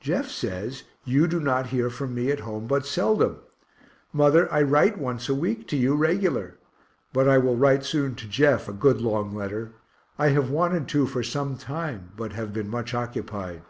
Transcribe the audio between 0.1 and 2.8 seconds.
says you do not hear from me at home